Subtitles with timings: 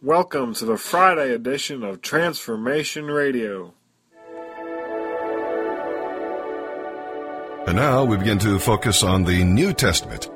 [0.00, 3.74] Welcome to the Friday edition of Transformation Radio.
[7.66, 10.30] And now we begin to focus on the New Testament.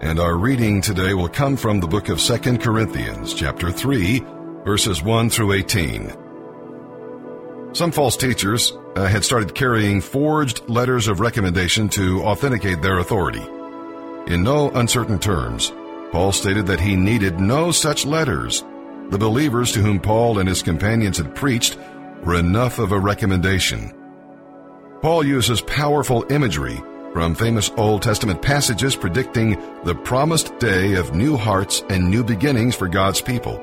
[0.00, 4.24] And our reading today will come from the book of 2 Corinthians, chapter 3,
[4.64, 6.12] verses 1 through 18.
[7.72, 13.44] Some false teachers uh, had started carrying forged letters of recommendation to authenticate their authority.
[14.32, 15.72] In no uncertain terms,
[16.12, 18.62] Paul stated that he needed no such letters.
[19.10, 21.78] The believers to whom Paul and his companions had preached
[22.24, 23.94] were enough of a recommendation.
[25.00, 26.82] Paul uses powerful imagery
[27.14, 32.74] from famous Old Testament passages predicting the promised day of new hearts and new beginnings
[32.74, 33.58] for God's people.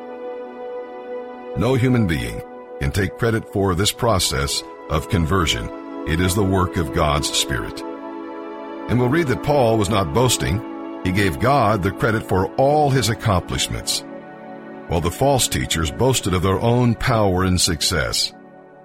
[1.57, 2.41] No human being
[2.79, 5.69] can take credit for this process of conversion.
[6.07, 7.81] It is the work of God's Spirit.
[8.89, 11.01] And we'll read that Paul was not boasting.
[11.03, 14.03] He gave God the credit for all his accomplishments.
[14.87, 18.33] While the false teachers boasted of their own power and success,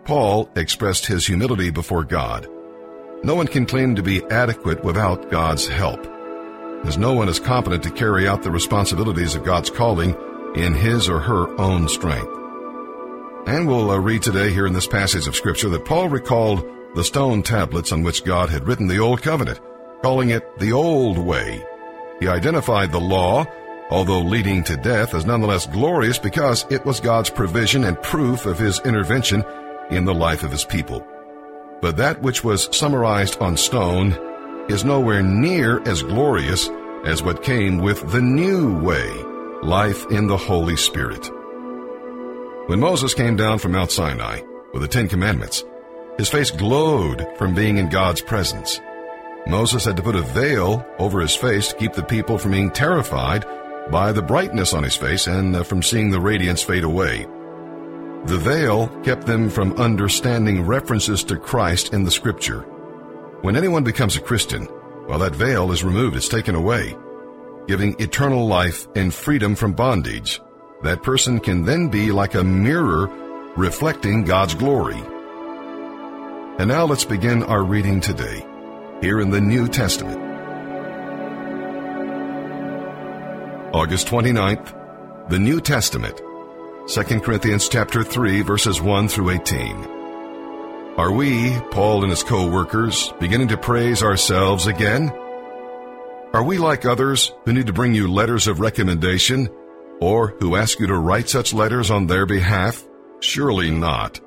[0.05, 2.49] Paul expressed his humility before God.
[3.23, 6.07] No one can claim to be adequate without God's help,
[6.87, 10.17] as no one is competent to carry out the responsibilities of God's calling
[10.55, 12.33] in his or her own strength.
[13.47, 17.05] And we'll uh, read today here in this passage of Scripture that Paul recalled the
[17.05, 19.61] stone tablets on which God had written the Old Covenant,
[20.03, 21.63] calling it the Old Way.
[22.21, 23.45] He identified the law,
[23.91, 28.59] although leading to death, is nonetheless glorious because it was God's provision and proof of
[28.59, 29.45] his intervention
[29.91, 31.05] in the life of his people.
[31.81, 34.13] But that which was summarized on stone
[34.71, 36.71] is nowhere near as glorious
[37.05, 39.09] as what came with the new way,
[39.63, 41.31] life in the Holy Spirit.
[42.67, 45.65] When Moses came down from Mount Sinai with the Ten Commandments,
[46.19, 48.79] his face glowed from being in God's presence.
[49.47, 52.71] Moses had to put a veil over his face to keep the people from being
[52.71, 53.45] terrified
[53.91, 57.27] by the brightness on his face and uh, from seeing the radiance fade away.
[58.27, 62.61] The veil kept them from understanding references to Christ in the scripture.
[63.43, 64.67] When anyone becomes a Christian,
[65.07, 66.97] while that veil is removed, it's taken away,
[67.67, 70.41] giving eternal life and freedom from bondage.
[70.83, 73.07] That person can then be like a mirror
[73.57, 75.03] reflecting God's glory.
[76.59, 78.47] And now let's begin our reading today,
[79.01, 80.30] here in the New Testament.
[83.73, 86.21] August 29th, the New Testament,
[86.89, 89.77] 2 Corinthians chapter 3 verses 1 through 18.
[90.97, 95.11] Are we, Paul and his co-workers, beginning to praise ourselves again?
[96.33, 99.49] Are we like others who need to bring you letters of recommendation
[100.01, 102.85] or who ask you to write such letters on their behalf?
[103.21, 104.19] Surely not.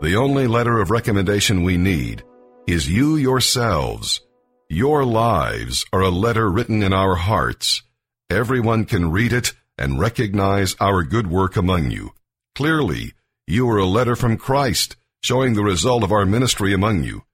[0.00, 2.24] The only letter of recommendation we need
[2.66, 4.22] is you yourselves.
[4.68, 7.84] Your lives are a letter written in our hearts.
[8.32, 12.14] Everyone can read it and recognize our good work among you.
[12.54, 13.12] Clearly,
[13.46, 17.24] you are a letter from Christ, showing the result of our ministry among you.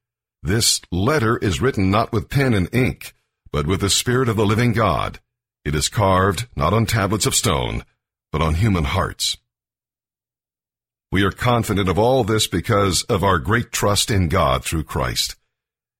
[0.42, 3.14] This letter is written not with pen and ink,
[3.52, 5.20] but with the Spirit of the living God.
[5.64, 7.84] It is carved not on tablets of stone,
[8.32, 9.36] but on human hearts.
[11.12, 15.36] We are confident of all this because of our great trust in God through Christ.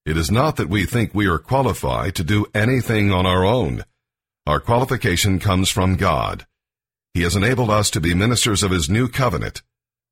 [0.05, 3.85] It is not that we think we are qualified to do anything on our own.
[4.49, 6.47] Our qualification comes from God.
[7.13, 9.61] He has enabled us to be ministers of His new covenant.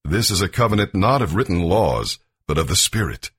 [0.05, 3.31] This is a covenant not of written laws, but of the Spirit.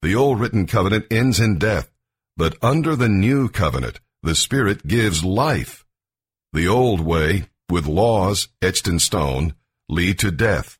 [0.00, 1.90] The old written covenant ends in death,
[2.34, 5.84] but under the new covenant, the Spirit gives life.
[6.54, 9.52] The old way, with laws etched in stone,
[9.90, 10.78] lead to death,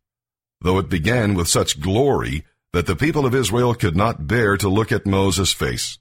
[0.63, 4.69] though it began with such glory that the people of Israel could not bear to
[4.71, 5.99] look at Moses' face.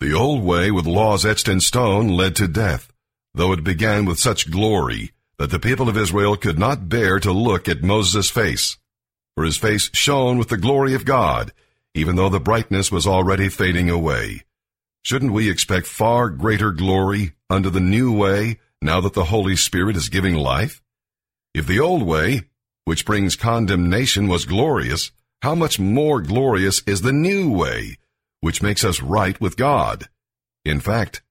[0.00, 2.90] The old way with laws etched in stone led to death,
[3.34, 7.32] though it began with such glory that the people of Israel could not bear to
[7.32, 8.78] look at Moses' face.
[9.34, 11.52] For his face shone with the glory of God,
[11.94, 14.44] even though the brightness was already fading away.
[15.02, 19.96] Shouldn't we expect far greater glory under the new way now that the Holy Spirit
[19.96, 20.80] is giving life?
[21.54, 22.44] If the old way,
[22.86, 25.10] which brings condemnation, was glorious,
[25.42, 27.98] how much more glorious is the new way,
[28.40, 30.08] which makes us right with God.
[30.64, 31.22] In fact,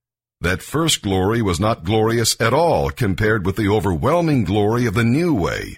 [0.42, 5.04] that first glory was not glorious at all compared with the overwhelming glory of the
[5.04, 5.78] new way.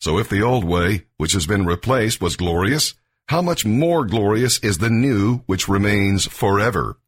[0.00, 2.94] So if the old way, which has been replaced, was glorious,
[3.28, 6.98] how much more glorious is the new which remains forever?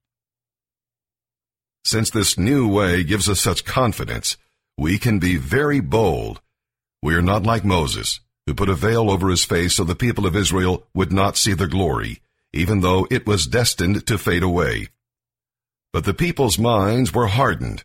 [1.85, 4.37] Since this new way gives us such confidence,
[4.77, 6.43] we can be very bold.
[7.03, 10.27] We are not like Moses, who put a veil over his face so the people
[10.27, 12.21] of Israel would not see the glory
[12.53, 14.89] even though it was destined to fade away.
[15.93, 17.85] But the people's minds were hardened,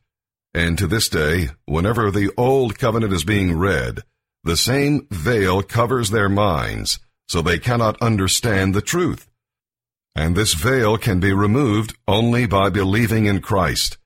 [0.53, 4.03] and to this day, whenever the Old Covenant is being read,
[4.43, 9.27] the same veil covers their minds, so they cannot understand the truth.
[10.15, 13.97] And this veil can be removed only by believing in Christ.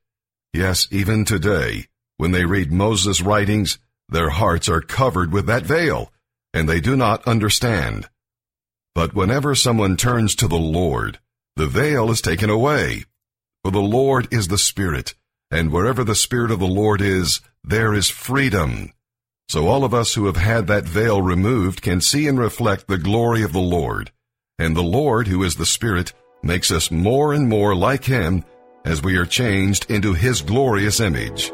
[0.53, 1.85] Yes, even today,
[2.17, 3.77] when they read Moses' writings,
[4.07, 6.11] their hearts are covered with that veil,
[6.53, 8.09] and they do not understand.
[8.95, 11.19] But whenever someone turns to the Lord,
[11.55, 13.05] the veil is taken away.
[13.63, 15.15] For the Lord is the Spirit,
[15.51, 18.93] and wherever the Spirit of the Lord is, there is freedom.
[19.49, 22.97] So all of us who have had that veil removed can see and reflect the
[22.97, 24.11] glory of the Lord.
[24.57, 26.13] And the Lord, who is the Spirit,
[26.43, 28.45] makes us more and more like Him
[28.85, 31.51] as we are changed into His glorious image.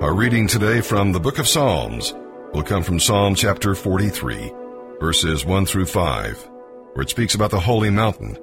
[0.00, 2.14] Our reading today from the book of Psalms
[2.52, 4.52] will come from Psalm chapter 43,
[5.00, 6.48] verses 1 through 5,
[6.94, 8.38] where it speaks about the holy mountain.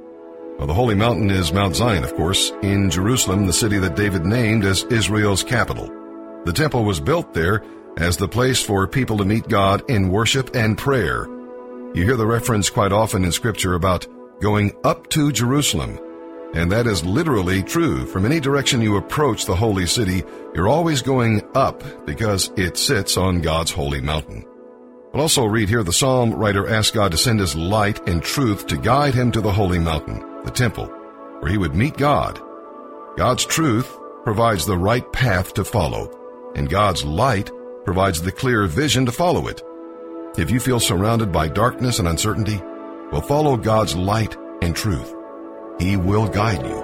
[0.58, 4.26] Well, the holy mountain is Mount Zion, of course, in Jerusalem, the city that David
[4.26, 5.92] named as Israel's capital.
[6.46, 7.64] The temple was built there
[7.98, 11.26] as the place for people to meet God in worship and prayer.
[11.94, 14.08] You hear the reference quite often in scripture about
[14.40, 16.00] going up to Jerusalem.
[16.56, 18.06] And that is literally true.
[18.06, 20.24] From any direction you approach the holy city,
[20.54, 24.46] you're always going up because it sits on God's holy mountain.
[25.12, 28.68] We'll also read here the psalm writer asked God to send his light and truth
[28.68, 30.86] to guide him to the holy mountain, the temple,
[31.42, 32.40] where he would meet God.
[33.18, 33.94] God's truth
[34.24, 36.10] provides the right path to follow,
[36.56, 37.52] and God's light
[37.84, 39.62] provides the clear vision to follow it.
[40.38, 42.62] If you feel surrounded by darkness and uncertainty,
[43.12, 45.14] well, follow God's light and truth.
[45.80, 46.82] He will guide you.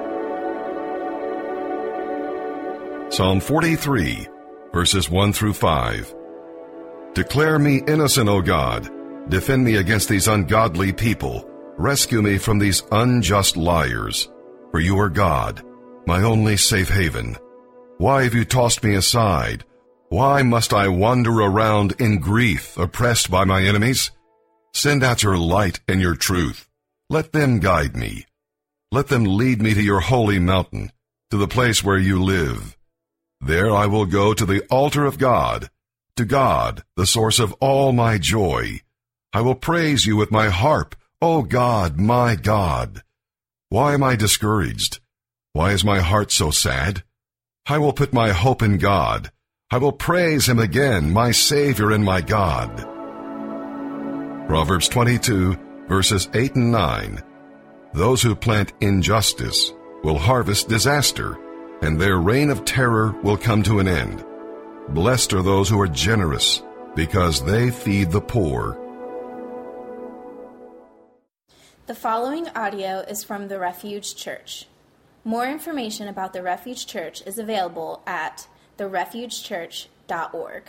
[3.09, 4.27] Psalm 43,
[4.73, 6.15] verses 1 through 5.
[7.13, 8.89] Declare me innocent, O God.
[9.29, 11.45] Defend me against these ungodly people.
[11.77, 14.29] Rescue me from these unjust liars.
[14.71, 15.61] For you are God,
[16.05, 17.37] my only safe haven.
[17.97, 19.65] Why have you tossed me aside?
[20.09, 24.11] Why must I wander around in grief, oppressed by my enemies?
[24.73, 26.67] Send out your light and your truth.
[27.09, 28.25] Let them guide me.
[28.93, 30.91] Let them lead me to your holy mountain,
[31.29, 32.77] to the place where you live.
[33.39, 35.69] There I will go to the altar of God,
[36.17, 38.81] to God, the source of all my joy.
[39.31, 43.01] I will praise you with my harp, O God, my God.
[43.69, 44.99] Why am I discouraged?
[45.53, 47.03] Why is my heart so sad?
[47.65, 49.31] I will put my hope in God.
[49.71, 52.85] I will praise him again, my Savior and my God.
[54.47, 55.57] Proverbs 22,
[55.87, 57.23] verses 8 and 9.
[57.93, 61.37] Those who plant injustice will harvest disaster,
[61.81, 64.23] and their reign of terror will come to an end.
[64.89, 66.63] Blessed are those who are generous,
[66.95, 68.79] because they feed the poor.
[71.87, 74.67] The following audio is from the Refuge Church.
[75.25, 78.47] More information about the Refuge Church is available at
[78.77, 80.63] therefugechurch.org.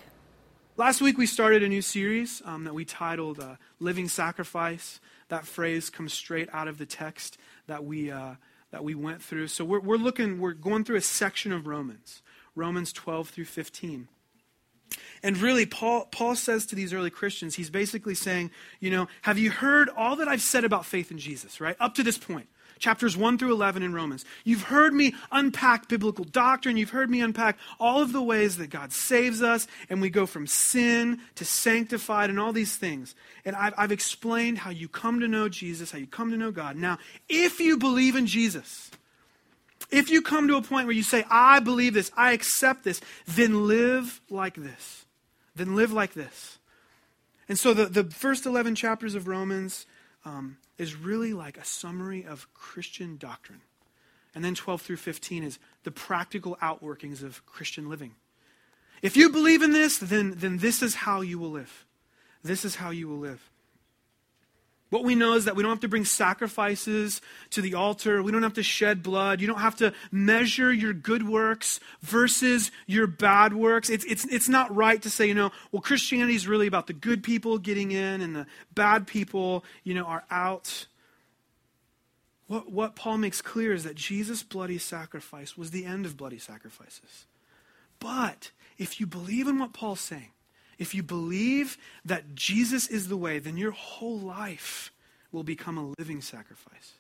[0.77, 4.99] Last week we started a new series um, that we titled uh, Living Sacrifice.
[5.33, 8.35] That phrase comes straight out of the text that we, uh,
[8.71, 9.49] that we went through.
[9.49, 12.21] So we're, we're looking, we're going through a section of Romans,
[12.55, 14.09] Romans 12 through 15.
[15.23, 19.39] And really, Paul, Paul says to these early Christians, he's basically saying, you know, have
[19.39, 21.77] you heard all that I've said about faith in Jesus, right?
[21.81, 22.49] Up to this point
[22.83, 24.25] chapters 1 through 11 in Romans.
[24.43, 26.77] You've heard me unpack biblical doctrine.
[26.77, 30.27] You've heard me unpack all of the ways that God saves us and we go
[30.27, 33.15] from sin to sanctified and all these things.
[33.45, 36.51] And I've, I've explained how you come to know Jesus, how you come to know
[36.51, 36.75] God.
[36.75, 36.99] Now,
[37.29, 38.91] if you believe in Jesus,
[39.93, 43.01] if you come to a point where you say, I believe this, I accept this,
[43.29, 45.05] then live like this.
[45.55, 46.59] Then live like this.
[47.49, 49.87] And so the, the first 11 chapters of Romans,
[50.25, 53.61] um, is really like a summary of Christian doctrine.
[54.35, 58.17] And then 12 through 15 is the practical outworkings of Christian living.
[59.01, 61.87] If you believe in this, then, then this is how you will live.
[62.43, 63.52] This is how you will live.
[64.93, 68.23] What we know is that we don't have to bring sacrifices to the altar.
[68.23, 69.41] We don't have to shed blood.
[69.41, 73.89] You don't have to measure your good works versus your bad works.
[73.89, 76.93] It's, it's, it's not right to say, you know, well, Christianity is really about the
[76.93, 80.87] good people getting in and the bad people, you know, are out.
[82.49, 86.39] What, what Paul makes clear is that Jesus' bloody sacrifice was the end of bloody
[86.39, 87.25] sacrifices.
[87.99, 90.33] But if you believe in what Paul's saying,
[90.83, 94.93] if you believe that Jesus is the way, then your whole life
[95.31, 96.95] will become a living sacrifice.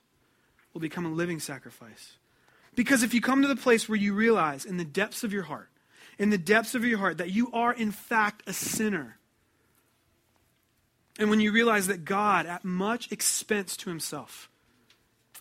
[0.73, 2.17] Will become a living sacrifice.
[2.77, 5.43] Because if you come to the place where you realize in the depths of your
[5.43, 5.69] heart,
[6.17, 9.19] in the depths of your heart, that you are in fact a sinner,
[11.19, 14.49] and when you realize that God, at much expense to himself,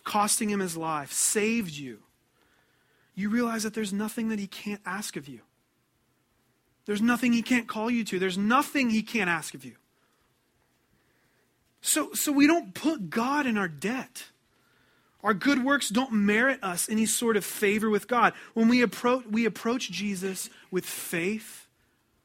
[0.04, 2.00] costing him his life, saved you,
[3.14, 5.40] you realize that there's nothing that he can't ask of you.
[6.86, 8.18] There's nothing he can't call you to.
[8.18, 9.76] There's nothing he can't ask of you.
[11.80, 14.24] So, so we don't put God in our debt.
[15.22, 18.32] Our good works don't merit us any sort of favor with God.
[18.54, 21.66] When we approach, we approach Jesus with faith,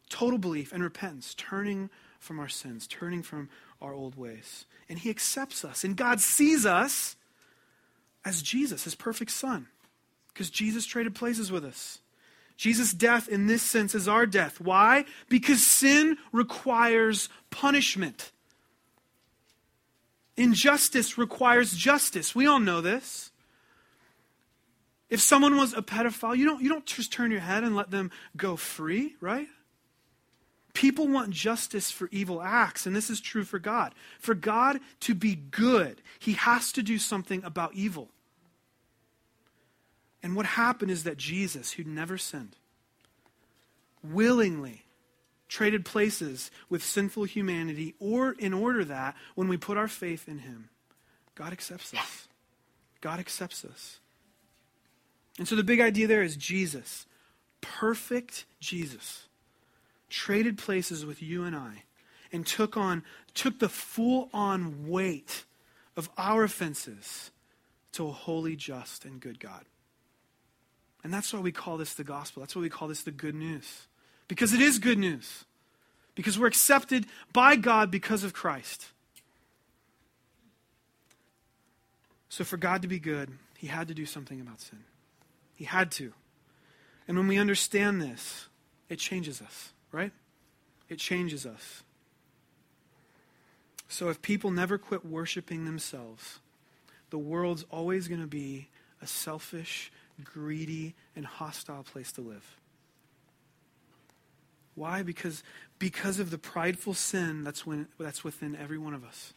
[0.09, 3.49] total belief, and repentance, turning from our sins, turning from
[3.81, 4.65] our old ways.
[4.89, 5.83] And he accepts us.
[5.83, 7.15] And God sees us
[8.25, 9.67] as Jesus, his perfect son,
[10.33, 11.99] because Jesus traded places with us.
[12.57, 14.59] Jesus' death in this sense is our death.
[14.59, 15.05] Why?
[15.29, 18.31] Because sin requires punishment.
[20.35, 22.35] Injustice requires justice.
[22.35, 23.31] We all know this.
[25.09, 27.91] If someone was a pedophile, you don't, you don't just turn your head and let
[27.91, 29.47] them go free, right?
[30.73, 33.95] People want justice for evil acts, and this is true for God.
[34.19, 38.09] For God to be good, he has to do something about evil.
[40.27, 42.57] And what happened is that Jesus, who never sinned,
[44.03, 44.83] willingly
[45.47, 50.39] traded places with sinful humanity, or in order that when we put our faith in
[50.39, 50.67] Him,
[51.33, 52.27] God accepts us.
[52.99, 54.01] God accepts us.
[55.39, 57.05] And so the big idea there is Jesus,
[57.61, 59.29] perfect Jesus,
[60.09, 61.83] traded places with you and I
[62.33, 65.45] and took on took the full on weight
[65.95, 67.31] of our offenses
[67.93, 69.63] to a holy, just, and good God.
[71.07, 72.41] And that's why we call this the gospel.
[72.41, 73.87] That's why we call this the good news.
[74.27, 75.45] Because it is good news.
[76.15, 78.87] Because we're accepted by God because of Christ.
[82.27, 84.79] So, for God to be good, He had to do something about sin.
[85.55, 86.11] He had to.
[87.07, 88.49] And when we understand this,
[88.89, 90.11] it changes us, right?
[90.89, 91.83] It changes us.
[93.87, 96.39] So, if people never quit worshiping themselves,
[97.11, 98.67] the world's always going to be
[99.01, 99.89] a selfish,
[100.23, 102.57] greedy, and hostile place to live.
[104.75, 105.01] Why?
[105.01, 105.43] Because,
[105.79, 109.33] because of the prideful sin that's, when, that's within every one of us.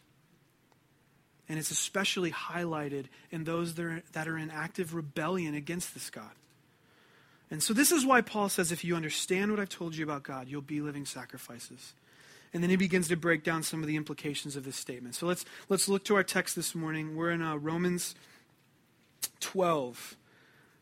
[1.48, 6.10] And it's especially highlighted in those that are, that are in active rebellion against this
[6.10, 6.30] God.
[7.50, 10.22] And so, this is why Paul says if you understand what I've told you about
[10.22, 11.94] God, you'll be living sacrifices.
[12.52, 15.16] And then he begins to break down some of the implications of this statement.
[15.16, 17.16] So, let's, let's look to our text this morning.
[17.16, 18.14] We're in uh, Romans
[19.40, 20.16] 12,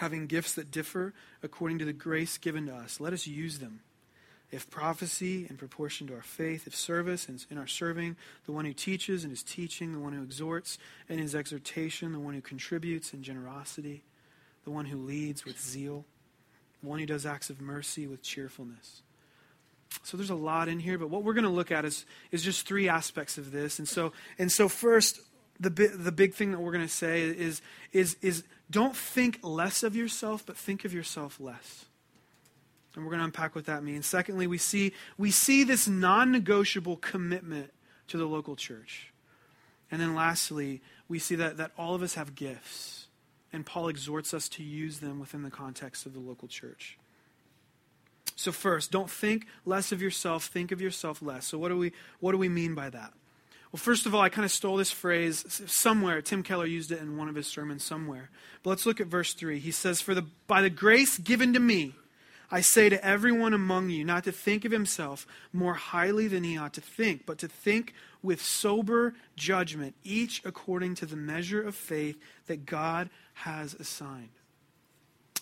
[0.00, 3.00] having gifts that differ according to the grace given to us.
[3.00, 3.80] Let us use them.
[4.50, 8.16] If prophecy, in proportion to our faith, if service, in our serving,
[8.46, 10.78] the one who teaches in his teaching, the one who exhorts
[11.10, 14.02] in his exhortation, the one who contributes in generosity,
[14.64, 16.06] the one who leads with zeal,
[16.82, 19.02] the one who does acts of mercy with cheerfulness.
[20.02, 22.42] So there's a lot in here, but what we're going to look at is, is
[22.42, 23.78] just three aspects of this.
[23.78, 25.20] And so, and so first,
[25.60, 27.60] the, the big thing that we're going to say is,
[27.92, 31.86] is, is don't think less of yourself, but think of yourself less.
[32.94, 34.06] And we're going to unpack what that means.
[34.06, 37.72] Secondly, we see, we see this non negotiable commitment
[38.08, 39.12] to the local church.
[39.90, 43.06] And then lastly, we see that, that all of us have gifts.
[43.52, 46.98] And Paul exhorts us to use them within the context of the local church.
[48.36, 51.46] So first, don't think less of yourself, think of yourself less.
[51.46, 53.12] So what do we what do we mean by that?
[53.72, 56.20] Well, first of all, I kind of stole this phrase somewhere.
[56.22, 58.30] Tim Keller used it in one of his sermons somewhere.
[58.62, 59.60] But let's look at verse 3.
[59.60, 61.94] He says, For the, by the grace given to me,
[62.50, 66.58] I say to everyone among you not to think of himself more highly than he
[66.58, 71.76] ought to think, but to think with sober judgment, each according to the measure of
[71.76, 74.30] faith that God has assigned.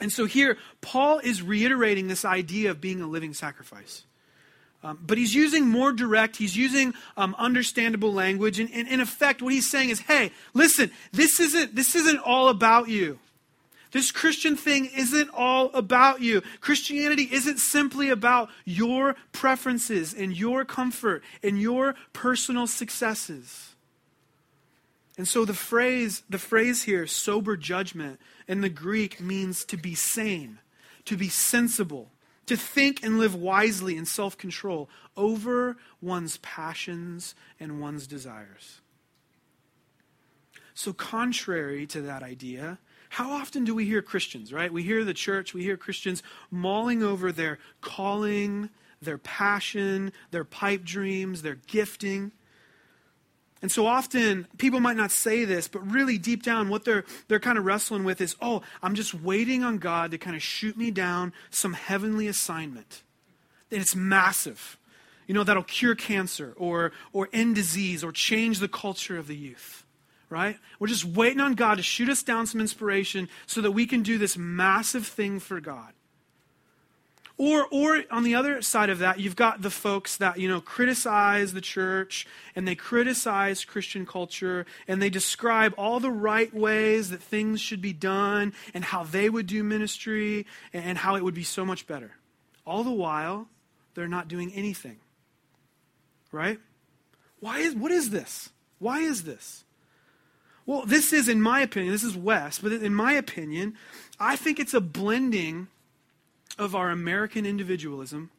[0.01, 4.05] And so here, Paul is reiterating this idea of being a living sacrifice.
[4.83, 8.61] Um, but he's using more direct, he's using um, understandable language.
[8.61, 12.49] And, and in effect, what he's saying is hey, listen, this isn't, this isn't all
[12.49, 13.19] about you.
[13.91, 16.43] This Christian thing isn't all about you.
[16.61, 23.75] Christianity isn't simply about your preferences and your comfort and your personal successes.
[25.17, 29.95] And so the phrase, the phrase here, sober judgment, in the Greek means to be
[29.95, 30.59] sane,
[31.07, 32.11] to be sensible,
[32.49, 38.81] to think and live wisely in self control over one's passions and one's desires.
[40.75, 42.79] So, contrary to that idea,
[43.11, 44.73] How often do we hear Christians, right?
[44.73, 50.85] We hear the church, we hear Christians mulling over their calling, their passion, their pipe
[50.85, 52.33] dreams, their gifting.
[53.61, 57.41] And so often people might not say this, but really deep down what they're they're
[57.41, 60.77] kind of wrestling with is, "Oh, I'm just waiting on God to kind of shoot
[60.77, 63.03] me down some heavenly assignment."
[63.71, 64.79] And it's massive.
[65.27, 69.37] You know, that'll cure cancer or or end disease or change the culture of the
[69.37, 69.85] youth.
[70.31, 70.59] Right?
[70.79, 74.03] We're just waiting on God to shoot us down some inspiration so that we can
[74.03, 75.95] do this massive thing for God.
[77.41, 80.61] Or, or on the other side of that, you've got the folks that, you know,
[80.61, 82.27] criticize the church
[82.57, 87.81] and they criticize Christian culture and they describe all the right ways that things should
[87.81, 91.87] be done and how they would do ministry and how it would be so much
[91.87, 92.11] better.
[92.67, 93.47] All the while,
[93.95, 94.97] they're not doing anything.
[96.33, 96.59] Right?
[97.39, 98.51] Why is, what is this?
[98.81, 99.65] Why is this?
[100.67, 103.75] Well, this is, in my opinion, this is West, but in my opinion,
[104.19, 105.69] I think it's a blending
[106.59, 108.31] of our American individualism,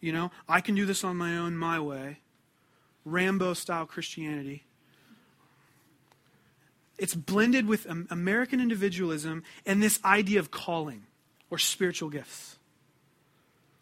[0.00, 2.20] you know, I can do this on my own, my way,
[3.04, 4.64] Rambo style Christianity.
[6.98, 11.04] It's blended with American individualism and this idea of calling
[11.50, 12.58] or spiritual gifts.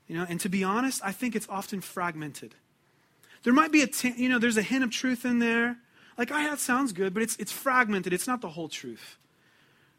[0.06, 2.54] You know, and to be honest, I think it's often fragmented.
[3.42, 5.76] There might be a, t- you know, there's a hint of truth in there.
[6.16, 8.12] Like, oh, that sounds good, but it's, it's fragmented.
[8.12, 9.18] It's not the whole truth.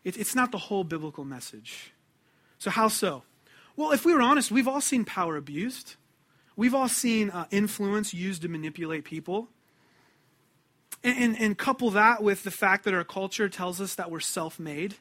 [0.03, 1.93] It, it's not the whole biblical message.
[2.57, 3.23] So, how so?
[3.79, 5.95] Well, if we were honest, we've all seen power abused.
[6.57, 9.47] We've all seen uh, influence used to manipulate people.
[11.01, 14.19] And, and, and couple that with the fact that our culture tells us that we're
[14.19, 14.95] self made.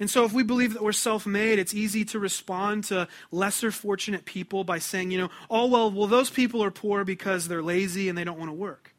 [0.00, 3.70] And so, if we believe that we're self made, it's easy to respond to lesser
[3.70, 7.62] fortunate people by saying, you know, oh, well, well, those people are poor because they're
[7.62, 8.96] lazy and they don't want to work.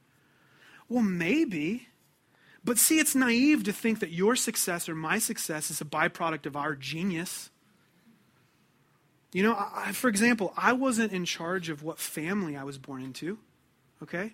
[0.88, 1.89] Well, maybe.
[2.63, 6.46] But see, it's naive to think that your success or my success is a byproduct
[6.46, 7.50] of our genius.
[9.34, 13.01] You know, I, for example, I wasn't in charge of what family I was born
[13.01, 13.38] into,
[14.01, 14.34] okay?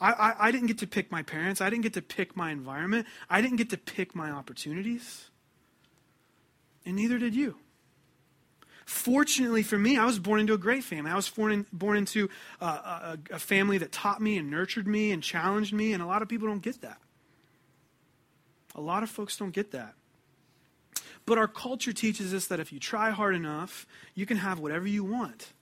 [0.00, 1.60] I, I, I, didn't get to pick my parents.
[1.60, 3.06] I didn't get to pick my environment.
[3.30, 5.30] I didn't get to pick my opportunities.
[6.84, 7.56] And neither did you.
[8.84, 11.10] Fortunately for me, I was born into a great family.
[11.10, 12.28] I was born, in, born into
[12.60, 16.06] a, a, a family that taught me and nurtured me and challenged me, and a
[16.06, 16.98] lot of people don't get that.
[18.74, 19.94] A lot of folks don't get that.
[21.24, 24.86] But our culture teaches us that if you try hard enough, you can have whatever
[24.86, 25.52] you want.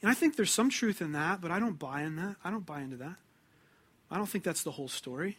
[0.00, 2.36] And I think there's some truth in that, but I don't buy in that.
[2.44, 3.16] I don't buy into that.
[4.10, 5.38] I don't think that's the whole story.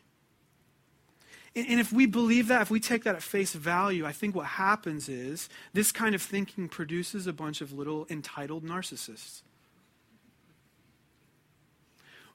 [1.56, 4.36] And, and if we believe that, if we take that at face value, I think
[4.36, 9.42] what happens is this kind of thinking produces a bunch of little entitled narcissists.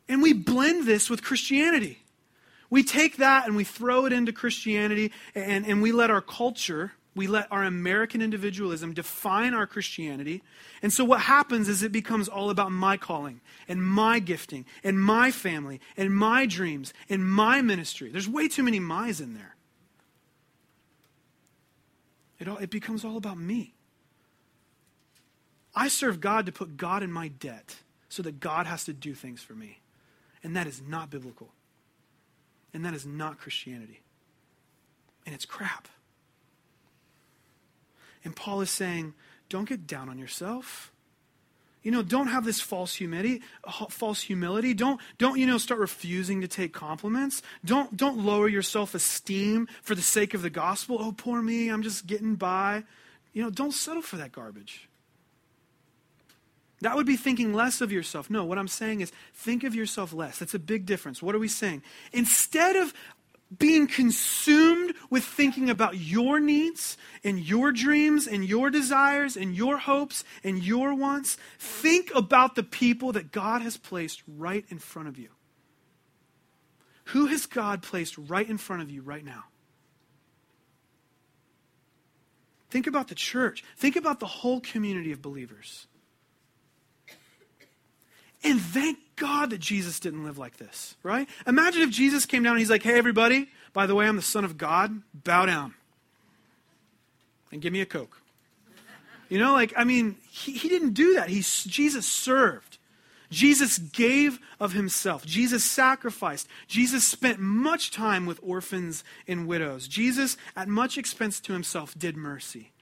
[0.08, 2.00] And we blend this with Christianity.
[2.70, 6.92] We take that and we throw it into Christianity, and, and we let our culture
[7.14, 10.42] we let our American individualism define our Christianity.
[10.82, 15.00] And so what happens is it becomes all about my calling and my gifting and
[15.00, 18.10] my family and my dreams and my ministry.
[18.10, 19.54] There's way too many my's in there.
[22.40, 23.74] It, all, it becomes all about me.
[25.74, 27.76] I serve God to put God in my debt
[28.08, 29.80] so that God has to do things for me.
[30.42, 31.52] And that is not biblical.
[32.72, 34.02] And that is not Christianity.
[35.26, 35.88] And it's crap.
[38.24, 39.14] And Paul is saying,
[39.48, 40.90] don't get down on yourself.
[41.82, 43.42] You know, don't have this false humility,
[43.90, 44.72] false humility.
[44.72, 47.42] Don't, don't, you know, start refusing to take compliments.
[47.62, 50.96] Don't, don't lower your self-esteem for the sake of the gospel.
[50.98, 52.84] Oh, poor me, I'm just getting by.
[53.34, 54.88] You know, don't settle for that garbage.
[56.80, 58.30] That would be thinking less of yourself.
[58.30, 60.38] No, what I'm saying is think of yourself less.
[60.38, 61.22] That's a big difference.
[61.22, 61.82] What are we saying?
[62.12, 62.94] Instead of
[63.58, 69.76] being consumed with thinking about your needs and your dreams and your desires and your
[69.76, 75.08] hopes and your wants, think about the people that God has placed right in front
[75.08, 75.28] of you.
[77.08, 79.44] Who has God placed right in front of you right now?
[82.70, 83.62] Think about the church.
[83.76, 85.86] Think about the whole community of believers.
[88.44, 91.28] And thank God that Jesus didn't live like this, right?
[91.46, 94.22] Imagine if Jesus came down and he's like, hey, everybody, by the way, I'm the
[94.22, 95.02] Son of God.
[95.14, 95.74] Bow down
[97.50, 98.20] and give me a Coke.
[99.30, 101.30] You know, like, I mean, he, he didn't do that.
[101.30, 102.78] He, Jesus served.
[103.30, 105.24] Jesus gave of himself.
[105.24, 106.46] Jesus sacrificed.
[106.68, 109.88] Jesus spent much time with orphans and widows.
[109.88, 112.72] Jesus, at much expense to himself, did mercy.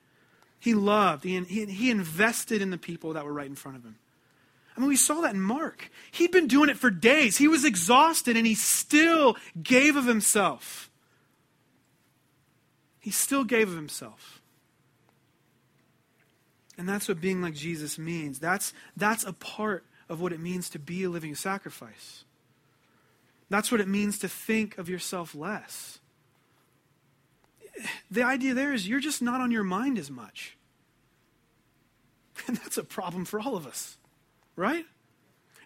[0.58, 1.24] He loved.
[1.24, 3.96] He, he, he invested in the people that were right in front of him.
[4.76, 5.90] I mean, we saw that in Mark.
[6.12, 7.36] He'd been doing it for days.
[7.36, 10.90] He was exhausted and he still gave of himself.
[13.00, 14.40] He still gave of himself.
[16.78, 18.38] And that's what being like Jesus means.
[18.38, 22.24] That's, that's a part of what it means to be a living sacrifice.
[23.50, 25.98] That's what it means to think of yourself less.
[28.10, 30.56] The idea there is you're just not on your mind as much.
[32.48, 33.98] And that's a problem for all of us,
[34.56, 34.84] right?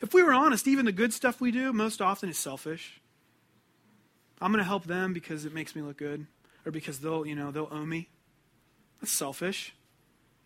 [0.01, 3.01] If we were honest, even the good stuff we do, most often is selfish.
[4.41, 6.27] I'm going to help them because it makes me look good
[6.65, 8.09] or because they'll, you know, they'll owe me.
[9.01, 9.75] That's selfish.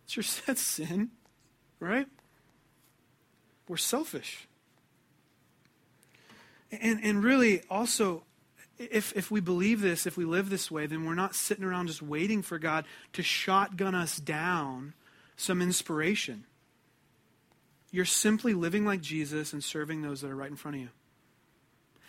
[0.05, 1.11] It's your that's sin,
[1.79, 2.07] right?
[3.69, 4.47] We're selfish.
[6.73, 8.23] And and really also
[8.79, 11.89] if if we believe this, if we live this way, then we're not sitting around
[11.89, 14.95] just waiting for God to shotgun us down
[15.37, 16.45] some inspiration.
[17.91, 20.89] You're simply living like Jesus and serving those that are right in front of you.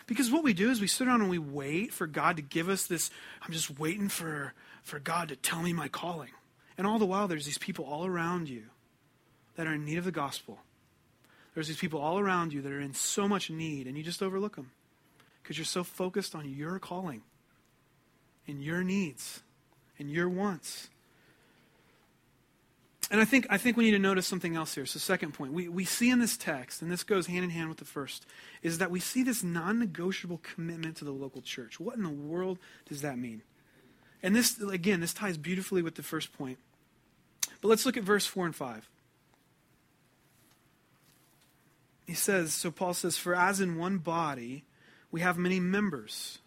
[0.06, 2.68] Because what we do is we sit around and we wait for God to give
[2.68, 6.30] us this, I'm just waiting for, for God to tell me my calling.
[6.76, 8.64] And all the while, there's these people all around you
[9.56, 10.58] that are in need of the gospel.
[11.54, 14.22] There's these people all around you that are in so much need, and you just
[14.22, 14.70] overlook them
[15.42, 17.22] because you're so focused on your calling
[18.46, 19.42] and your needs
[19.98, 20.88] and your wants.
[23.12, 24.86] And I think, I think we need to notice something else here.
[24.86, 27.68] So, second point, we, we see in this text, and this goes hand in hand
[27.68, 28.24] with the first,
[28.62, 31.78] is that we see this non negotiable commitment to the local church.
[31.78, 33.42] What in the world does that mean?
[34.22, 36.58] And this, again, this ties beautifully with the first point.
[37.60, 38.88] But let's look at verse 4 and 5.
[42.06, 44.64] He says, so Paul says, For as in one body
[45.10, 46.38] we have many members,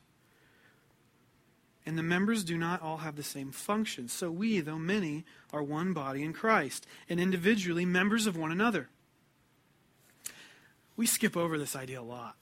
[1.86, 4.08] and the members do not all have the same function.
[4.08, 8.90] So we, though many, are one body in Christ, and individually members of one another.
[10.98, 12.36] We skip over this idea a lot,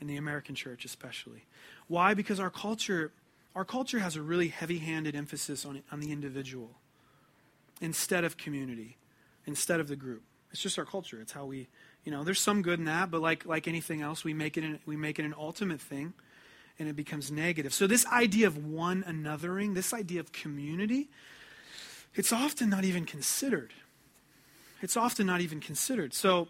[0.00, 1.44] in the American church especially.
[1.88, 2.14] Why?
[2.14, 3.12] Because our culture,
[3.54, 6.70] our culture has a really heavy handed emphasis on, on the individual
[7.80, 8.96] instead of community,
[9.46, 10.22] instead of the group.
[10.50, 11.20] It's just our culture.
[11.20, 11.68] It's how we,
[12.04, 14.64] you know, there's some good in that, but like, like anything else, we make, it
[14.64, 16.14] an, we make it an ultimate thing
[16.78, 17.72] and it becomes negative.
[17.72, 21.08] So, this idea of one anothering, this idea of community,
[22.14, 23.72] it's often not even considered.
[24.82, 26.14] It's often not even considered.
[26.14, 26.48] So,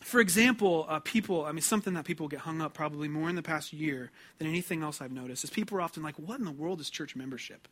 [0.00, 3.36] for example, uh, people, I mean, something that people get hung up probably more in
[3.36, 6.44] the past year than anything else I've noticed is people are often like, what in
[6.44, 7.68] the world is church membership?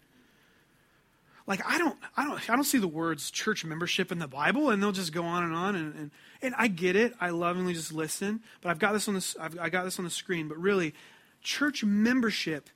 [1.46, 4.70] Like I don't, I don't, I don't see the words church membership in the Bible,
[4.70, 7.12] and they'll just go on and on, and and, and I get it.
[7.20, 10.06] I lovingly just listen, but I've got this on this, I've, I got this on
[10.06, 10.48] the screen.
[10.48, 10.94] But really,
[11.44, 12.68] church membership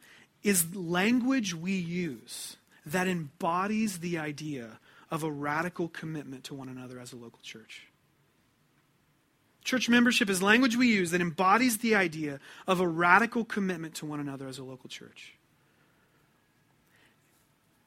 [0.42, 4.78] is language we use that embodies the idea
[5.11, 7.87] of a radical commitment to one another as a local church.
[9.64, 14.07] Church membership is language we use that embodies the idea of a radical commitment to
[14.07, 15.35] one another as a local church.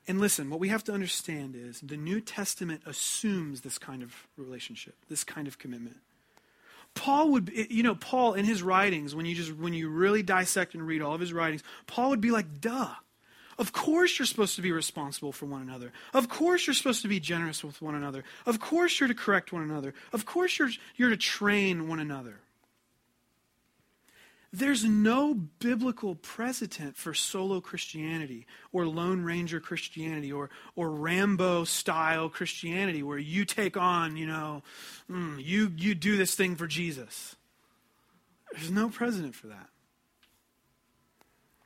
[0.08, 4.28] And listen, what we have to understand is the New Testament assumes this kind of
[4.36, 5.98] relationship, this kind of commitment.
[6.94, 10.74] Paul would, you know, Paul in his writings, when you just, when you really dissect
[10.74, 12.94] and read all of his writings, Paul would be like, duh.
[13.58, 15.92] Of course you're supposed to be responsible for one another.
[16.14, 18.24] Of course you're supposed to be generous with one another.
[18.46, 19.94] Of course you're to correct one another.
[20.14, 22.40] Of course you're, you're to train one another.
[24.54, 32.28] There's no biblical precedent for solo Christianity or Lone Ranger Christianity or, or Rambo style
[32.28, 34.62] Christianity where you take on, you know,
[35.10, 37.38] mm, you, you do this thing for Jesus.
[38.52, 39.70] There's no precedent for that.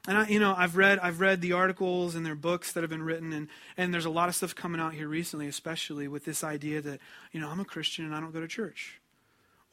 [0.08, 2.92] And I, you know, I've read, I've read the articles and their books that have
[2.92, 6.26] been written, and, and there's a lot of stuff coming out here recently, especially with
[6.26, 7.00] this idea that,
[7.32, 9.02] you know, I'm a Christian and I don't go to church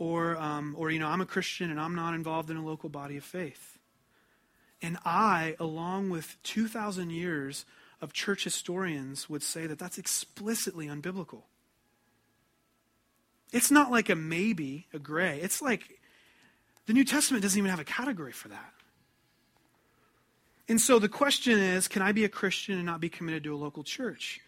[0.03, 2.89] or, um, or you know, I'm a Christian and I'm not involved in a local
[2.89, 3.79] body of faith.
[4.83, 7.65] And I, along with 2,000 years
[8.01, 11.43] of church historians, would say that that's explicitly unbiblical.
[13.53, 15.39] It's not like a maybe, a gray.
[15.41, 16.01] It's like
[16.87, 18.73] the New Testament doesn't even have a category for that.
[20.69, 23.55] And so the question is can I be a Christian and not be committed to
[23.55, 24.41] a local church?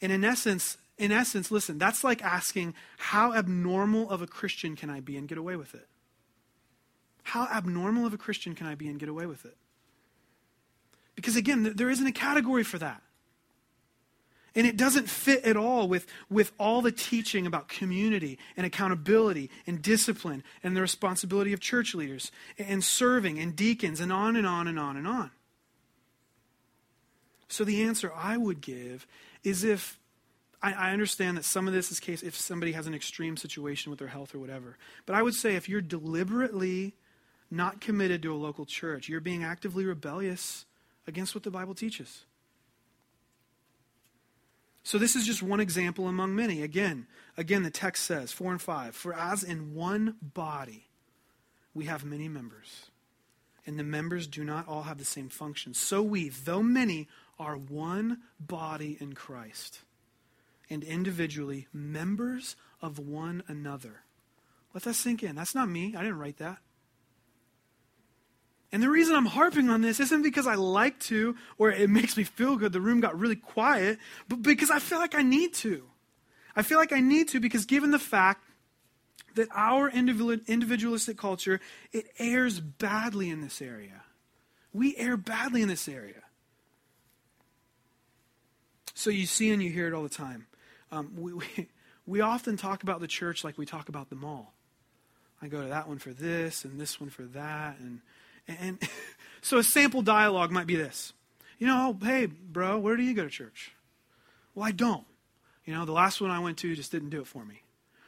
[0.00, 4.90] And in essence, in essence, listen, that's like asking, how abnormal of a Christian can
[4.90, 5.88] I be and get away with it?
[7.24, 9.56] How abnormal of a Christian can I be and get away with it?
[11.16, 13.02] Because again, there isn't a category for that.
[14.56, 19.50] And it doesn't fit at all with, with all the teaching about community and accountability
[19.66, 24.46] and discipline and the responsibility of church leaders and serving and deacons and on and
[24.46, 25.32] on and on and on.
[27.48, 29.08] So the answer I would give
[29.42, 29.98] is if
[30.64, 33.90] I, I understand that some of this is case if somebody has an extreme situation
[33.90, 34.78] with their health or whatever.
[35.04, 36.94] But I would say if you're deliberately
[37.50, 40.64] not committed to a local church, you're being actively rebellious
[41.06, 42.24] against what the Bible teaches.
[44.82, 46.62] So this is just one example among many.
[46.62, 50.88] Again, again the text says 4 and 5, for as in one body
[51.74, 52.86] we have many members,
[53.66, 55.74] and the members do not all have the same function.
[55.74, 59.80] So we, though many, are one body in Christ,
[60.70, 64.02] and individually members of one another.
[64.72, 65.36] Let that sink in.
[65.36, 65.94] That's not me.
[65.96, 66.58] I didn't write that.
[68.72, 72.16] And the reason I'm harping on this isn't because I like to or it makes
[72.16, 72.72] me feel good.
[72.72, 73.98] The room got really quiet,
[74.28, 75.84] but because I feel like I need to.
[76.56, 78.42] I feel like I need to because given the fact
[79.36, 81.60] that our individualistic culture,
[81.92, 84.02] it errs badly in this area.
[84.72, 86.22] We err badly in this area.
[88.94, 90.46] So you see and you hear it all the time.
[90.94, 91.46] Um, we, we,
[92.06, 94.54] we often talk about the church like we talk about the mall.
[95.42, 97.78] I go to that one for this and this one for that.
[97.78, 98.00] And,
[98.46, 98.78] and
[99.42, 101.12] so a sample dialogue might be this.
[101.58, 103.72] You know, hey, bro, where do you go to church?
[104.54, 105.04] Well, I don't.
[105.64, 107.62] You know, the last one I went to just didn't do it for me.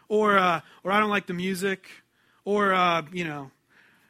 [0.08, 1.88] Or, uh, or I don't like the music.
[2.44, 3.50] Or, uh, you know,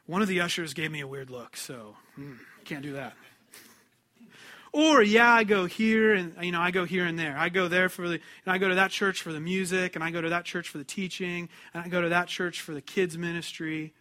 [0.06, 3.14] one of the ushers gave me a weird look, so mm, can't do that.
[4.76, 7.34] Or yeah, I go here and you know I go here and there.
[7.38, 10.04] I go there for the and I go to that church for the music and
[10.04, 12.74] I go to that church for the teaching and I go to that church for
[12.74, 13.94] the kids ministry.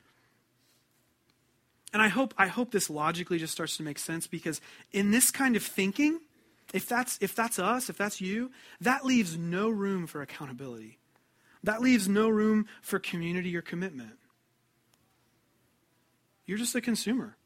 [1.94, 4.60] And I hope I hope this logically just starts to make sense because
[4.92, 6.20] in this kind of thinking,
[6.74, 10.98] if that's if that's us, if that's you, that leaves no room for accountability.
[11.64, 14.18] That leaves no room for community or commitment.
[16.46, 17.38] You're just a consumer.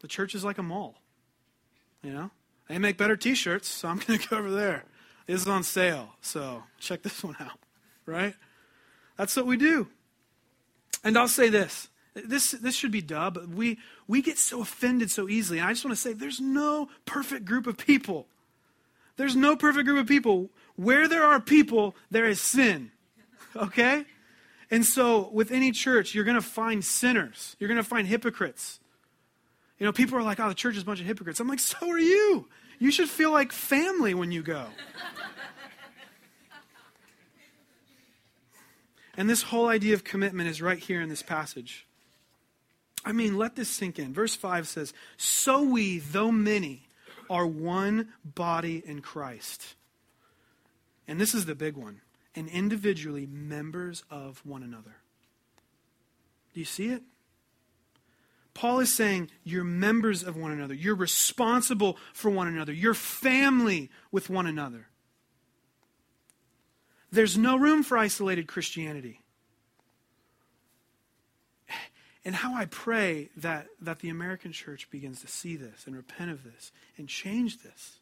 [0.00, 1.02] The church is like a mall.
[2.02, 2.30] You know,
[2.68, 4.84] they make better T-shirts, so I'm going to go over there.
[5.26, 7.58] This is on sale, so check this one out.
[8.04, 8.34] Right?
[9.16, 9.88] That's what we do.
[11.02, 11.88] And I'll say this.
[12.14, 15.58] This, this should be duh, but we, we get so offended so easily.
[15.58, 18.26] And I just want to say there's no perfect group of people.
[19.16, 20.50] There's no perfect group of people.
[20.76, 22.90] Where there are people, there is sin.
[23.54, 24.04] Okay?
[24.70, 27.56] And so, with any church, you're going to find sinners.
[27.58, 28.80] You're going to find hypocrites.
[29.78, 31.38] You know, people are like, oh, the church is a bunch of hypocrites.
[31.38, 32.48] I'm like, so are you.
[32.78, 34.66] You should feel like family when you go.
[39.16, 41.86] and this whole idea of commitment is right here in this passage.
[43.04, 44.12] I mean, let this sink in.
[44.12, 46.88] Verse 5 says, So we, though many,
[47.28, 49.74] are one body in Christ.
[51.06, 52.00] And this is the big one.
[52.34, 54.96] And individually members of one another.
[56.52, 57.02] Do you see it?
[58.56, 60.72] Paul is saying you're members of one another.
[60.72, 62.72] You're responsible for one another.
[62.72, 64.88] You're family with one another.
[67.12, 69.20] There's no room for isolated Christianity.
[72.24, 76.30] And how I pray that, that the American church begins to see this and repent
[76.30, 77.98] of this and change this.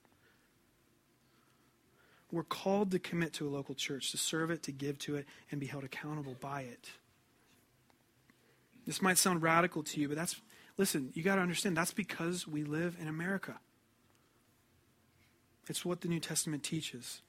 [2.30, 5.26] We're called to commit to a local church, to serve it, to give to it,
[5.50, 6.90] and be held accountable by it.
[8.86, 10.40] This might sound radical to you, but that's,
[10.76, 13.58] listen, you got to understand that's because we live in America.
[15.68, 17.22] It's what the New Testament teaches.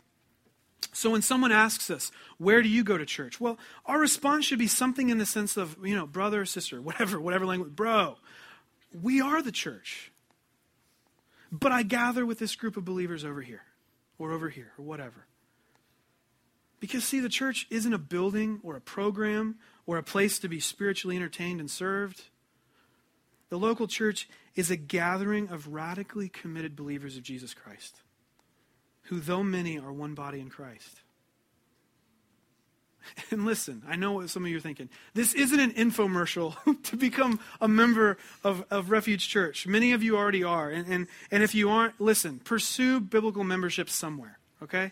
[0.91, 3.39] So when someone asks us, where do you go to church?
[3.39, 6.81] Well, our response should be something in the sense of, you know, brother or sister,
[6.81, 8.17] whatever, whatever language, bro,
[9.01, 10.11] we are the church.
[11.51, 13.63] But I gather with this group of believers over here,
[14.17, 15.25] or over here, or whatever.
[16.79, 20.59] Because, see, the church isn't a building or a program or a place to be
[20.59, 22.23] spiritually entertained and served.
[23.49, 27.97] The local church is a gathering of radically committed believers of Jesus Christ,
[29.03, 31.01] who, though many, are one body in Christ.
[33.31, 34.89] And listen, I know what some of you are thinking.
[35.13, 39.67] This isn't an infomercial to become a member of, of Refuge Church.
[39.67, 40.69] Many of you already are.
[40.69, 44.91] And, and, and if you aren't, listen, pursue biblical membership somewhere, okay?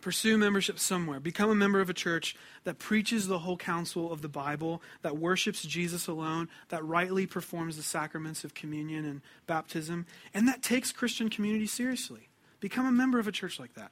[0.00, 1.20] Pursue membership somewhere.
[1.20, 2.34] Become a member of a church
[2.64, 7.76] that preaches the whole counsel of the Bible, that worships Jesus alone, that rightly performs
[7.76, 12.28] the sacraments of communion and baptism, and that takes Christian community seriously.
[12.60, 13.90] Become a member of a church like that.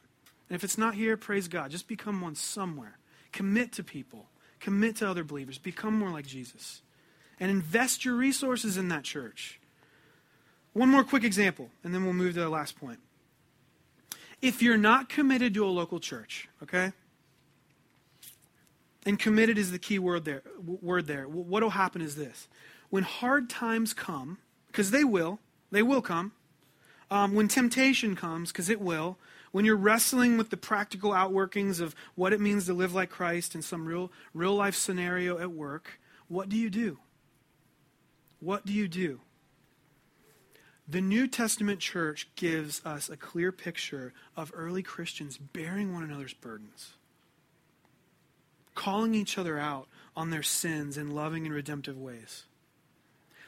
[0.49, 1.71] And if it's not here, praise God.
[1.71, 2.99] Just become one somewhere.
[3.33, 4.27] Commit to people,
[4.61, 6.81] commit to other believers, become more like Jesus,
[7.39, 9.61] and invest your resources in that church.
[10.73, 13.01] One more quick example, and then we'll move to the last point.
[14.41, 16.93] If you're not committed to a local church, okay?
[19.05, 20.43] And committed is the key word there.
[20.65, 21.27] Word there.
[21.27, 22.49] What will happen is this:
[22.91, 26.33] when hard times come, because they will, they will come.
[27.11, 29.17] Um, when temptation comes, because it will.
[29.51, 33.55] When you're wrestling with the practical outworkings of what it means to live like Christ
[33.55, 35.99] in some real, real life scenario at work,
[36.29, 36.99] what do you do?
[38.41, 39.21] What do you do?
[40.91, 46.33] The New Testament church gives us a clear picture of early Christians bearing one another's
[46.33, 46.93] burdens,
[48.75, 52.45] calling each other out on their sins in loving and redemptive ways,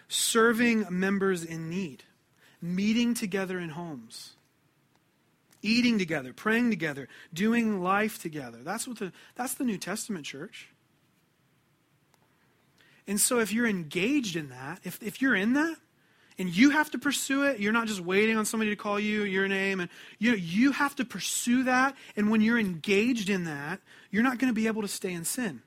[0.06, 2.04] serving members in need,
[2.60, 4.34] meeting together in homes,
[5.62, 8.58] eating together, praying together, doing life together.
[8.62, 10.68] That's what the that's the New Testament church.
[13.06, 15.78] And so if you're engaged in that, if, if you're in that,
[16.40, 17.60] and you have to pursue it.
[17.60, 19.78] You're not just waiting on somebody to call you your name.
[19.78, 21.94] And you know, you have to pursue that.
[22.16, 25.26] And when you're engaged in that, you're not going to be able to stay in
[25.26, 25.60] sin.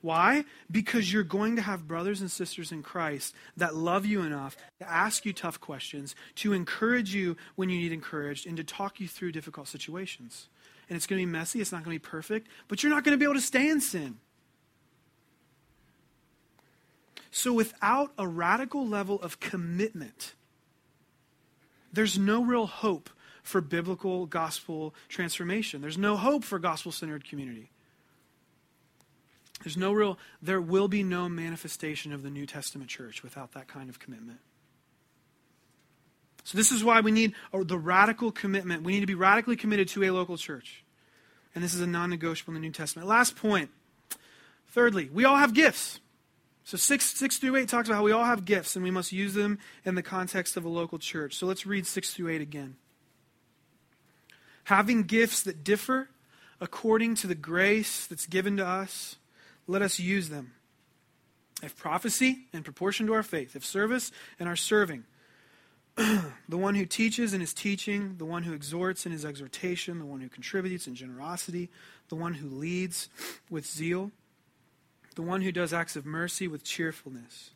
[0.00, 0.44] Why?
[0.68, 4.90] Because you're going to have brothers and sisters in Christ that love you enough to
[4.90, 9.06] ask you tough questions, to encourage you when you need encouraged, and to talk you
[9.06, 10.48] through difficult situations.
[10.88, 13.04] And it's going to be messy, it's not going to be perfect, but you're not
[13.04, 14.18] going to be able to stay in sin.
[17.36, 20.34] So, without a radical level of commitment,
[21.92, 23.10] there's no real hope
[23.42, 25.82] for biblical gospel transformation.
[25.82, 27.70] There's no hope for gospel centered community.
[29.62, 33.68] There's no real, there will be no manifestation of the New Testament church without that
[33.68, 34.38] kind of commitment.
[36.42, 38.82] So, this is why we need the radical commitment.
[38.82, 40.84] We need to be radically committed to a local church.
[41.54, 43.06] And this is a non negotiable in the New Testament.
[43.06, 43.68] Last point.
[44.68, 46.00] Thirdly, we all have gifts.
[46.66, 49.12] So 6, 6 through 8 talks about how we all have gifts and we must
[49.12, 51.36] use them in the context of a local church.
[51.36, 52.74] So let's read 6 through 8 again.
[54.64, 56.08] Having gifts that differ
[56.60, 59.14] according to the grace that's given to us,
[59.68, 60.54] let us use them.
[61.62, 63.54] If prophecy, in proportion to our faith.
[63.54, 65.04] If service, in our serving.
[65.94, 70.04] the one who teaches in his teaching, the one who exhorts in his exhortation, the
[70.04, 71.70] one who contributes in generosity,
[72.08, 73.08] the one who leads
[73.48, 74.10] with zeal
[75.16, 77.50] the one who does acts of mercy with cheerfulness.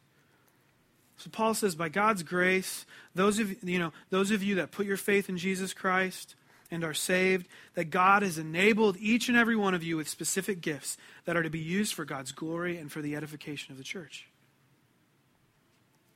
[1.18, 4.86] So Paul says, by God's grace, those of you know, those of you that put
[4.86, 6.34] your faith in Jesus Christ
[6.70, 10.62] and are saved, that God has enabled each and every one of you with specific
[10.62, 10.96] gifts
[11.26, 14.28] that are to be used for God's glory and for the edification of the church.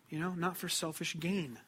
[0.09, 1.59] You know, not for selfish gain.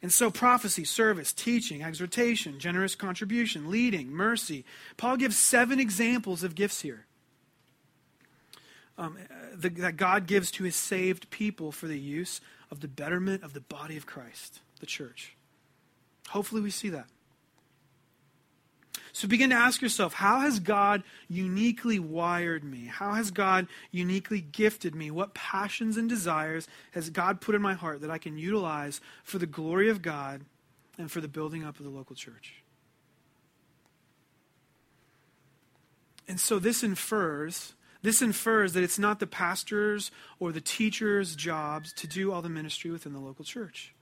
[0.00, 4.64] And so, prophecy, service, teaching, exhortation, generous contribution, leading, mercy.
[4.96, 7.04] Paul gives seven examples of gifts here
[8.98, 9.16] um,
[9.54, 13.54] the, that God gives to his saved people for the use of the betterment of
[13.54, 15.34] the body of Christ, the church.
[16.28, 17.06] Hopefully, we see that.
[19.12, 22.86] So begin to ask yourself how has God uniquely wired me?
[22.86, 25.10] How has God uniquely gifted me?
[25.10, 29.38] What passions and desires has God put in my heart that I can utilize for
[29.38, 30.42] the glory of God
[30.98, 32.62] and for the building up of the local church?
[36.28, 37.72] And so this infers
[38.08, 42.48] this infers that it's not the pastor's or the teacher's jobs to do all the
[42.48, 43.92] ministry within the local church.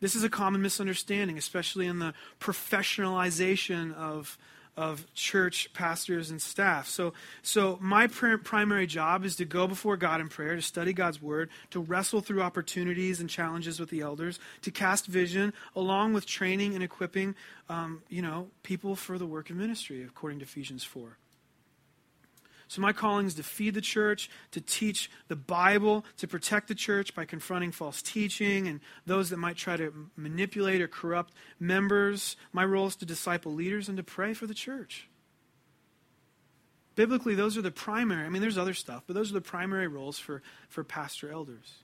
[0.00, 4.38] This is a common misunderstanding, especially in the professionalization of,
[4.74, 6.88] of church pastors and staff.
[6.88, 10.94] So, so my pr- primary job is to go before God in prayer, to study
[10.94, 16.14] God's word, to wrestle through opportunities and challenges with the elders, to cast vision, along
[16.14, 17.34] with training and equipping,
[17.68, 21.18] um, you know, people for the work of ministry, according to Ephesians 4.
[22.68, 26.74] So, my calling is to feed the church, to teach the Bible, to protect the
[26.74, 32.36] church by confronting false teaching and those that might try to manipulate or corrupt members.
[32.52, 35.08] My role is to disciple leaders and to pray for the church.
[36.94, 39.88] Biblically, those are the primary, I mean, there's other stuff, but those are the primary
[39.88, 41.74] roles for, for pastor elders.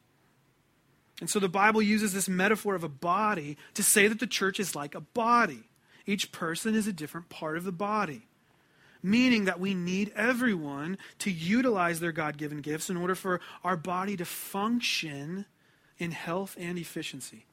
[1.20, 4.58] And so the Bible uses this metaphor of a body to say that the church
[4.58, 5.64] is like a body.
[6.06, 8.29] Each person is a different part of the body
[9.02, 13.76] meaning that we need everyone to utilize their God given gifts in order for our
[13.76, 15.46] body to function
[15.98, 17.46] in health and efficiency.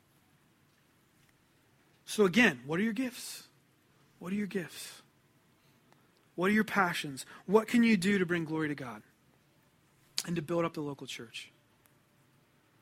[2.06, 3.44] So, again, what are your gifts?
[4.20, 5.02] What are your gifts?
[6.36, 7.26] What are your passions?
[7.46, 9.02] What can you do to bring glory to God
[10.26, 11.52] and to build up the local church?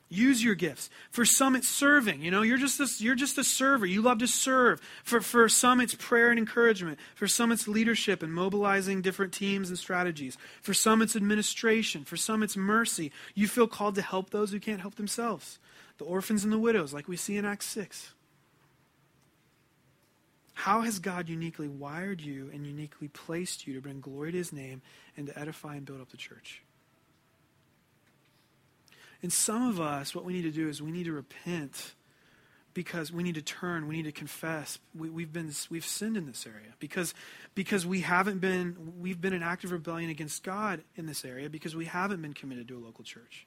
[0.08, 0.88] Use your gifts.
[1.10, 2.22] For some, it's serving.
[2.22, 3.86] You know, you're just a, you're just a server.
[3.86, 4.80] You love to serve.
[5.02, 6.98] For, for some, it's prayer and encouragement.
[7.16, 10.38] For some, it's leadership and mobilizing different teams and strategies.
[10.62, 12.04] For some, it's administration.
[12.04, 13.10] For some, it's mercy.
[13.34, 15.58] You feel called to help those who can't help themselves.
[15.98, 18.12] The orphans and the widows, like we see in Acts 6.
[20.54, 24.52] How has God uniquely wired you and uniquely placed you to bring glory to his
[24.52, 24.82] name
[25.16, 26.62] and to edify and build up the church?
[29.22, 31.94] And some of us, what we need to do is we need to repent
[32.74, 34.78] because we need to turn, we need to confess.
[34.94, 37.14] We, have been we've sinned in this area because
[37.54, 41.74] because we haven't been we've been in active rebellion against God in this area because
[41.74, 43.46] we haven't been committed to a local church.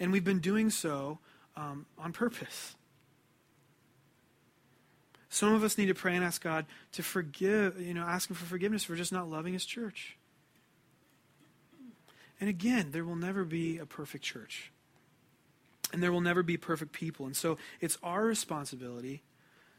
[0.00, 1.20] And we've been doing so
[1.56, 2.74] um, on purpose.
[5.28, 8.36] Some of us need to pray and ask God to forgive, you know, ask Him
[8.36, 10.16] for forgiveness for just not loving His church.
[12.40, 14.72] And again, there will never be a perfect church.
[15.94, 17.24] And there will never be perfect people.
[17.24, 19.22] And so it's our responsibility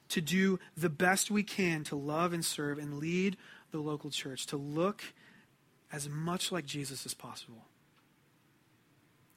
[0.08, 3.36] to do the best we can to love and serve and lead
[3.72, 5.04] the local church, to look
[5.92, 7.66] as much like Jesus as possible.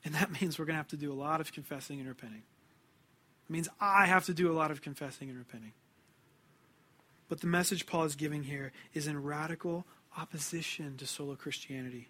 [0.05, 2.45] And that means we're going to have to do a lot of confessing and repenting.
[3.49, 5.73] It means I have to do a lot of confessing and repenting.
[7.29, 9.85] But the message Paul is giving here is in radical
[10.17, 12.07] opposition to solo Christianity.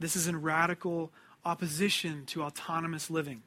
[0.00, 1.12] This is in radical
[1.44, 3.42] opposition to autonomous living.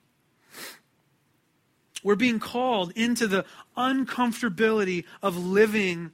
[2.04, 3.45] We're being called into the
[3.76, 6.12] uncomfortability of living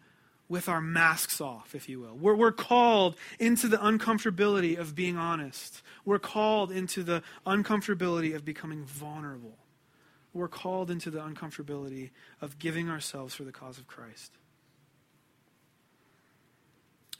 [0.49, 2.15] with our masks off, if you will.
[2.15, 5.81] We're, we're called into the uncomfortability of being honest.
[6.05, 9.57] We're called into the uncomfortability of becoming vulnerable.
[10.33, 12.11] We're called into the uncomfortability
[12.41, 14.31] of giving ourselves for the cause of Christ.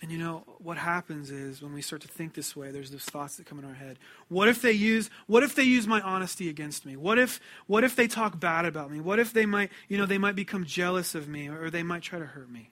[0.03, 3.05] And you know, what happens is when we start to think this way, there's those
[3.05, 3.97] thoughts that come in our head.
[4.27, 6.97] What if they use what if they use my honesty against me?
[6.97, 8.99] What if what if they talk bad about me?
[8.99, 12.01] What if they might, you know, they might become jealous of me or they might
[12.01, 12.69] try to hurt me?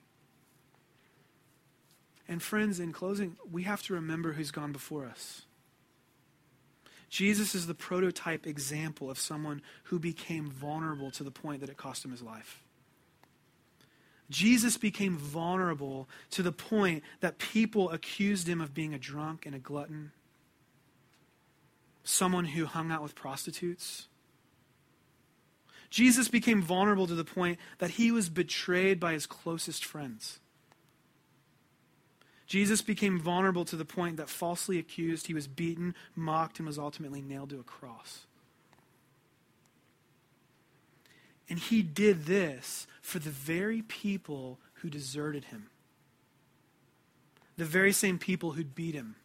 [2.28, 5.46] And friends, in closing, we have to remember who's gone before us.
[7.08, 11.78] Jesus is the prototype example of someone who became vulnerable to the point that it
[11.78, 12.62] cost him his life.
[14.32, 19.54] Jesus became vulnerable to the point that people accused him of being a drunk and
[19.54, 20.10] a glutton,
[22.02, 24.08] someone who hung out with prostitutes.
[25.90, 30.40] Jesus became vulnerable to the point that he was betrayed by his closest friends.
[32.46, 36.78] Jesus became vulnerable to the point that falsely accused, he was beaten, mocked, and was
[36.78, 38.26] ultimately nailed to a cross.
[41.52, 45.66] And he did this for the very people who deserted him,
[47.58, 49.16] the very same people who'd beat him,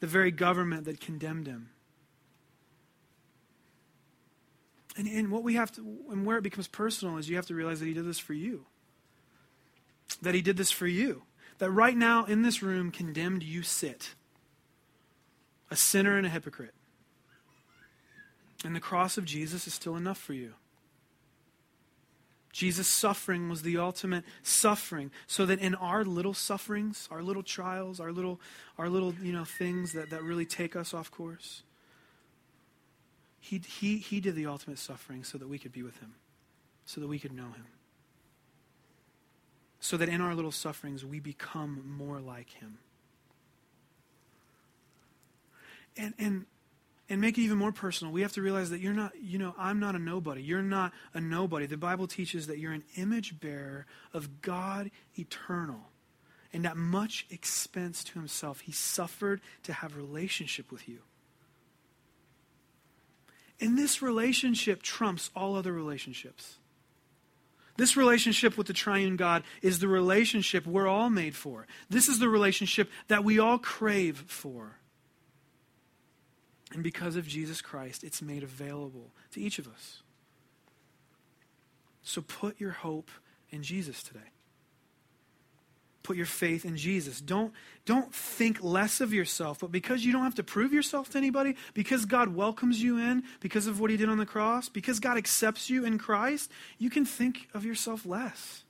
[0.00, 1.68] the very government that condemned him.
[4.96, 7.54] And, and what we have to, and where it becomes personal is you have to
[7.54, 8.64] realize that he did this for you.
[10.22, 11.24] That he did this for you.
[11.58, 14.14] That right now in this room, condemned, you sit.
[15.70, 16.72] A sinner and a hypocrite.
[18.64, 20.54] And the cross of Jesus is still enough for you.
[22.52, 28.00] Jesus' suffering was the ultimate suffering, so that in our little sufferings, our little trials,
[28.00, 28.40] our little,
[28.78, 31.62] our little you know, things that, that really take us off course,
[33.40, 36.14] he, he, he did the ultimate suffering so that we could be with him,
[36.84, 37.66] so that we could know him.
[39.80, 42.78] So that in our little sufferings, we become more like him.
[45.96, 46.46] And, and
[47.10, 49.54] and make it even more personal, we have to realize that you're not, you know,
[49.58, 50.42] I'm not a nobody.
[50.42, 51.66] You're not a nobody.
[51.66, 55.90] The Bible teaches that you're an image bearer of God eternal.
[56.52, 60.98] And at much expense to himself, he suffered to have relationship with you.
[63.60, 66.56] And this relationship trumps all other relationships.
[67.76, 71.66] This relationship with the triune God is the relationship we're all made for.
[71.88, 74.77] This is the relationship that we all crave for.
[76.72, 80.02] And because of Jesus Christ, it's made available to each of us.
[82.02, 83.10] So put your hope
[83.50, 84.20] in Jesus today.
[86.02, 87.20] Put your faith in Jesus.
[87.20, 87.52] Don't,
[87.84, 91.54] don't think less of yourself, but because you don't have to prove yourself to anybody,
[91.74, 95.18] because God welcomes you in, because of what he did on the cross, because God
[95.18, 98.64] accepts you in Christ, you can think of yourself less.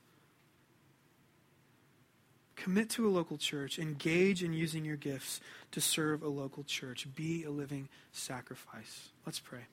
[2.63, 3.79] Commit to a local church.
[3.79, 5.41] Engage in using your gifts
[5.73, 7.07] to serve a local church.
[7.15, 9.11] Be a living sacrifice.
[9.25, 9.67] Let's pray.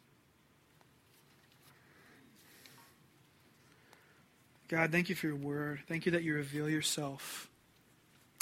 [4.68, 5.80] God, thank you for your word.
[5.88, 7.50] Thank you that you reveal yourself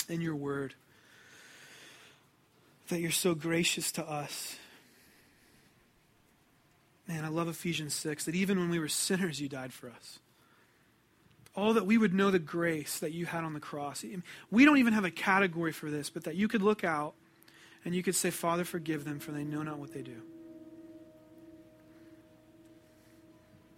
[0.09, 0.73] in your word.
[2.89, 4.57] That you're so gracious to us.
[7.07, 10.19] Man, I love Ephesians 6 that even when we were sinners, you died for us.
[11.55, 14.03] All that we would know the grace that you had on the cross.
[14.49, 17.13] We don't even have a category for this, but that you could look out
[17.85, 20.21] and you could say, Father, forgive them, for they know not what they do.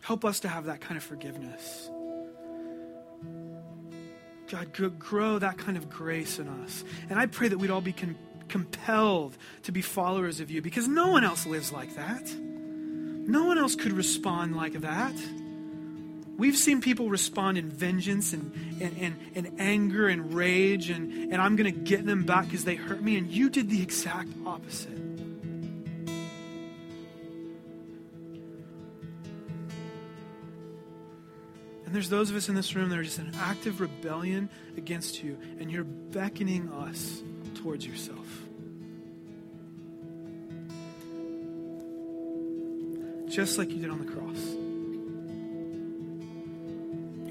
[0.01, 1.89] Help us to have that kind of forgiveness.
[4.47, 6.83] God, grow that kind of grace in us.
[7.09, 8.15] And I pray that we'd all be con-
[8.47, 12.31] compelled to be followers of you because no one else lives like that.
[12.37, 15.15] No one else could respond like that.
[16.37, 21.41] We've seen people respond in vengeance and, and, and, and anger and rage, and, and
[21.41, 23.17] I'm going to get them back because they hurt me.
[23.17, 24.89] And you did the exact opposite.
[31.85, 35.23] And there's those of us in this room that are just in active rebellion against
[35.23, 37.21] you, and you're beckoning us
[37.55, 38.27] towards yourself.
[43.29, 44.64] Just like you did on the cross.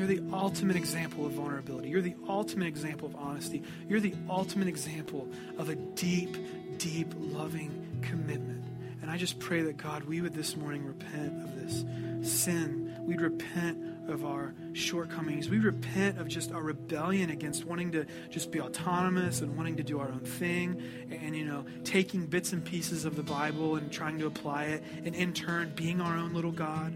[0.05, 1.89] You're the ultimate example of vulnerability.
[1.89, 3.63] You're the ultimate example of honesty.
[3.89, 5.27] You're the ultimate example
[5.57, 6.37] of a deep,
[6.77, 8.63] deep, loving commitment.
[9.01, 11.87] And I just pray that God, we would this morning repent of this
[12.31, 12.95] sin.
[13.01, 15.49] We'd repent of our shortcomings.
[15.49, 19.83] We repent of just our rebellion against wanting to just be autonomous and wanting to
[19.83, 23.91] do our own thing and, you know, taking bits and pieces of the Bible and
[23.91, 26.93] trying to apply it and in turn being our own little God.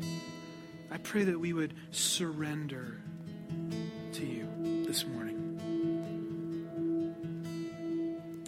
[0.91, 2.99] I pray that we would surrender
[4.13, 4.49] to you
[4.87, 5.45] this morning.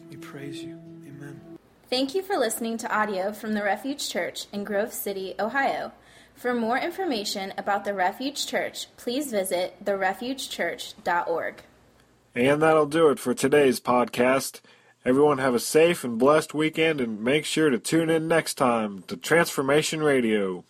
[0.09, 0.81] We praise you.
[1.07, 1.41] Amen.
[1.89, 5.93] Thank you for listening to audio from the Refuge Church in Grove City, Ohio.
[6.35, 11.63] For more information about the Refuge Church, please visit therefugechurch.org.
[12.35, 14.61] And that'll do it for today's podcast.
[15.05, 19.03] Everyone have a safe and blessed weekend and make sure to tune in next time
[19.09, 20.65] to Transformation Radio.